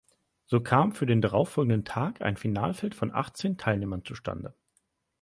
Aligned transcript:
So 0.47 0.61
kam 0.61 0.93
für 0.93 1.05
den 1.05 1.21
darauffolgenden 1.21 1.85
Tag 1.85 2.21
ein 2.21 2.35
Finalfeld 2.35 2.95
von 2.95 3.13
achtzehn 3.13 3.57
Teilnehmern 3.59 4.03
zustande. 4.03 4.55